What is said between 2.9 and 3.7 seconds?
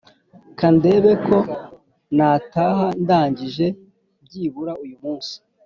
ndangije